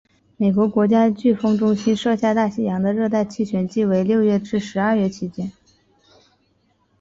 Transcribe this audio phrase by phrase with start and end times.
[0.35, 5.51] 美国国家飓风中心设下大西洋的热带气旋季为六月至十二月期间。